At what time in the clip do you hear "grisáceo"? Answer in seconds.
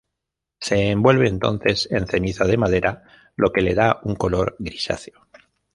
4.57-5.27